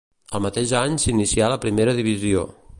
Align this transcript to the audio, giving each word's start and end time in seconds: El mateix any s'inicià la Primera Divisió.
El 0.37 0.41
mateix 0.45 0.73
any 0.79 0.95
s'inicià 1.03 1.53
la 1.55 1.61
Primera 1.67 1.97
Divisió. 2.01 2.51